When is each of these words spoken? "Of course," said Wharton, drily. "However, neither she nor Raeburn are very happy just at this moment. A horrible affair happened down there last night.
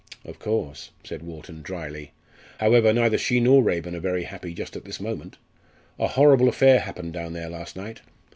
"Of 0.25 0.39
course," 0.39 0.89
said 1.03 1.21
Wharton, 1.21 1.61
drily. 1.61 2.11
"However, 2.59 2.91
neither 2.91 3.19
she 3.19 3.39
nor 3.39 3.61
Raeburn 3.61 3.93
are 3.93 3.99
very 3.99 4.23
happy 4.23 4.55
just 4.55 4.75
at 4.75 4.83
this 4.83 4.99
moment. 4.99 5.37
A 5.99 6.07
horrible 6.07 6.49
affair 6.49 6.79
happened 6.79 7.13
down 7.13 7.33
there 7.33 7.49
last 7.51 7.75
night. 7.75 8.01